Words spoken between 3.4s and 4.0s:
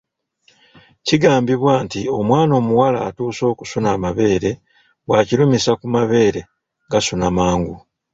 okusuna